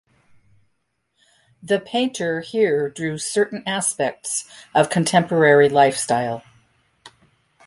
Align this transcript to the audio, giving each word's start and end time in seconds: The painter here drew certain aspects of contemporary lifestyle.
The 1.61 1.79
painter 1.79 2.39
here 2.41 2.89
drew 2.89 3.19
certain 3.19 3.61
aspects 3.67 4.49
of 4.73 4.89
contemporary 4.89 5.69
lifestyle. 5.69 6.41